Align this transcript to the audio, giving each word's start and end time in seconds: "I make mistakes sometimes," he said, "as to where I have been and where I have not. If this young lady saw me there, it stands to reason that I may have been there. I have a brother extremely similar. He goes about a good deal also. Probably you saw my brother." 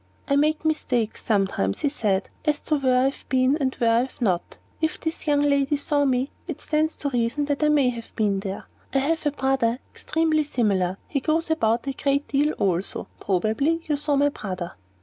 "I 0.27 0.35
make 0.35 0.65
mistakes 0.65 1.23
sometimes," 1.23 1.81
he 1.81 1.89
said, 1.89 2.27
"as 2.43 2.59
to 2.61 2.77
where 2.79 3.01
I 3.01 3.09
have 3.09 3.23
been 3.29 3.55
and 3.59 3.75
where 3.75 3.91
I 3.91 3.99
have 3.99 4.19
not. 4.19 4.57
If 4.81 4.99
this 4.99 5.27
young 5.27 5.41
lady 5.41 5.77
saw 5.77 6.05
me 6.05 6.31
there, 6.47 6.55
it 6.55 6.61
stands 6.61 6.95
to 6.95 7.09
reason 7.11 7.45
that 7.45 7.61
I 7.63 7.69
may 7.69 7.89
have 7.89 8.15
been 8.15 8.39
there. 8.39 8.65
I 8.95 8.97
have 8.97 9.27
a 9.27 9.31
brother 9.31 9.77
extremely 9.93 10.43
similar. 10.43 10.97
He 11.07 11.19
goes 11.19 11.51
about 11.51 11.85
a 11.85 11.91
good 11.93 12.27
deal 12.27 12.53
also. 12.53 13.09
Probably 13.19 13.83
you 13.87 13.95
saw 13.95 14.15
my 14.15 14.29
brother." 14.29 14.71